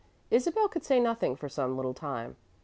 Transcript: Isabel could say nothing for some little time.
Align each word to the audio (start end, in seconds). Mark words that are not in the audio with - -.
Isabel 0.31 0.67
could 0.67 0.83
say 0.83 0.99
nothing 0.99 1.35
for 1.35 1.47
some 1.47 1.75
little 1.77 1.93
time. 1.93 2.35